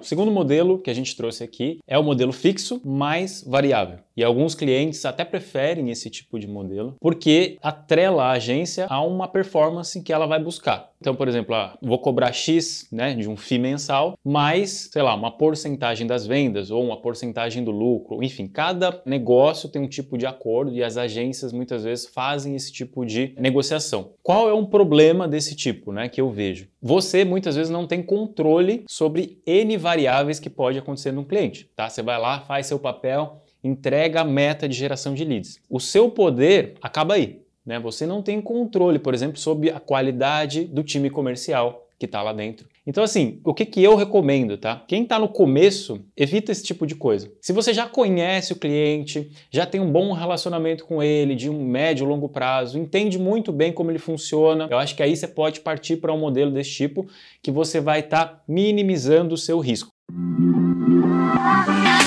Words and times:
O 0.00 0.02
segundo 0.02 0.30
modelo 0.30 0.78
que 0.78 0.88
a 0.88 0.94
gente 0.94 1.14
trouxe 1.14 1.44
aqui 1.44 1.78
é 1.86 1.98
o 1.98 2.02
modelo 2.02 2.32
fixo 2.32 2.80
mais 2.82 3.44
variável. 3.46 3.98
E 4.20 4.22
alguns 4.22 4.54
clientes 4.54 5.06
até 5.06 5.24
preferem 5.24 5.88
esse 5.88 6.10
tipo 6.10 6.38
de 6.38 6.46
modelo 6.46 6.94
porque 7.00 7.56
atrela 7.62 8.24
a 8.24 8.32
agência 8.32 8.86
a 8.90 9.00
uma 9.00 9.26
performance 9.26 10.02
que 10.02 10.12
ela 10.12 10.26
vai 10.26 10.38
buscar. 10.38 10.90
Então, 11.00 11.14
por 11.14 11.26
exemplo, 11.26 11.54
ah, 11.54 11.78
vou 11.80 11.98
cobrar 11.98 12.30
X 12.30 12.86
né, 12.92 13.14
de 13.14 13.26
um 13.26 13.34
FII 13.34 13.58
mensal, 13.58 14.18
mais, 14.22 14.90
sei 14.92 15.00
lá, 15.00 15.14
uma 15.14 15.30
porcentagem 15.30 16.06
das 16.06 16.26
vendas 16.26 16.70
ou 16.70 16.84
uma 16.84 17.00
porcentagem 17.00 17.64
do 17.64 17.70
lucro. 17.70 18.22
Enfim, 18.22 18.46
cada 18.46 19.00
negócio 19.06 19.70
tem 19.70 19.80
um 19.80 19.88
tipo 19.88 20.18
de 20.18 20.26
acordo 20.26 20.70
e 20.74 20.84
as 20.84 20.98
agências 20.98 21.50
muitas 21.50 21.84
vezes 21.84 22.04
fazem 22.04 22.54
esse 22.54 22.70
tipo 22.70 23.06
de 23.06 23.34
negociação. 23.38 24.12
Qual 24.22 24.50
é 24.50 24.52
um 24.52 24.66
problema 24.66 25.26
desse 25.26 25.56
tipo 25.56 25.90
né, 25.90 26.10
que 26.10 26.20
eu 26.20 26.28
vejo? 26.28 26.68
Você 26.82 27.24
muitas 27.24 27.56
vezes 27.56 27.70
não 27.70 27.86
tem 27.86 28.02
controle 28.02 28.84
sobre 28.86 29.40
N 29.46 29.78
variáveis 29.78 30.38
que 30.38 30.50
pode 30.50 30.76
acontecer 30.76 31.12
no 31.12 31.24
cliente. 31.24 31.70
Tá? 31.74 31.88
Você 31.88 32.02
vai 32.02 32.20
lá, 32.20 32.40
faz 32.40 32.66
seu 32.66 32.78
papel, 32.78 33.40
entrega 33.62 34.20
a 34.20 34.24
meta 34.24 34.68
de 34.68 34.76
geração 34.76 35.14
de 35.14 35.24
leads. 35.24 35.60
O 35.68 35.80
seu 35.80 36.10
poder 36.10 36.74
acaba 36.82 37.14
aí. 37.14 37.42
Né? 37.64 37.78
Você 37.78 38.06
não 38.06 38.22
tem 38.22 38.40
controle, 38.40 38.98
por 38.98 39.14
exemplo, 39.14 39.38
sobre 39.38 39.70
a 39.70 39.78
qualidade 39.78 40.64
do 40.64 40.82
time 40.82 41.10
comercial 41.10 41.86
que 42.00 42.06
está 42.06 42.22
lá 42.22 42.32
dentro. 42.32 42.66
Então, 42.86 43.04
assim, 43.04 43.40
o 43.44 43.52
que, 43.52 43.66
que 43.66 43.82
eu 43.82 43.94
recomendo, 43.94 44.56
tá? 44.56 44.82
Quem 44.88 45.02
está 45.02 45.18
no 45.18 45.28
começo, 45.28 46.02
evita 46.16 46.50
esse 46.50 46.64
tipo 46.64 46.86
de 46.86 46.94
coisa. 46.94 47.30
Se 47.42 47.52
você 47.52 47.74
já 47.74 47.86
conhece 47.86 48.54
o 48.54 48.56
cliente, 48.56 49.30
já 49.50 49.66
tem 49.66 49.82
um 49.82 49.92
bom 49.92 50.14
relacionamento 50.14 50.86
com 50.86 51.02
ele, 51.02 51.34
de 51.34 51.50
um 51.50 51.62
médio, 51.62 52.06
longo 52.06 52.26
prazo, 52.26 52.78
entende 52.78 53.18
muito 53.18 53.52
bem 53.52 53.70
como 53.70 53.90
ele 53.90 53.98
funciona, 53.98 54.66
eu 54.70 54.78
acho 54.78 54.96
que 54.96 55.02
aí 55.02 55.14
você 55.14 55.28
pode 55.28 55.60
partir 55.60 55.98
para 55.98 56.12
um 56.12 56.18
modelo 56.18 56.50
desse 56.50 56.70
tipo 56.70 57.06
que 57.42 57.50
você 57.50 57.80
vai 57.80 58.00
estar 58.00 58.24
tá 58.24 58.42
minimizando 58.48 59.34
o 59.34 59.38
seu 59.38 59.60
risco. 59.60 59.90